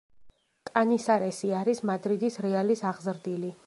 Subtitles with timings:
[0.69, 3.59] კანისარესი არის მადრიდის „რეალის“ აღზრდილი.